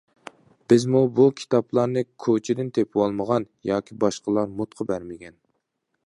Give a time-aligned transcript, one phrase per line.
[0.71, 5.37] بىزمۇ بۇ كىتابلارنى كوچىدىن تېپىۋالمىغان ياكى باشقىلار مۇتقا بەرمىگەن.